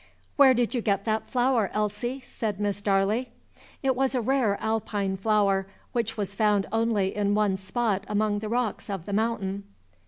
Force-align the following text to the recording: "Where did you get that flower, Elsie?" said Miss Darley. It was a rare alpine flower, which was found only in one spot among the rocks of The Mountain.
"Where 0.35 0.55
did 0.55 0.73
you 0.73 0.81
get 0.81 1.05
that 1.05 1.29
flower, 1.29 1.69
Elsie?" 1.75 2.21
said 2.21 2.59
Miss 2.59 2.81
Darley. 2.81 3.29
It 3.83 3.95
was 3.95 4.15
a 4.15 4.19
rare 4.19 4.57
alpine 4.59 5.15
flower, 5.15 5.67
which 5.91 6.17
was 6.17 6.33
found 6.33 6.65
only 6.71 7.15
in 7.15 7.35
one 7.35 7.55
spot 7.55 8.03
among 8.07 8.39
the 8.39 8.49
rocks 8.49 8.89
of 8.89 9.05
The 9.05 9.13
Mountain. 9.13 9.63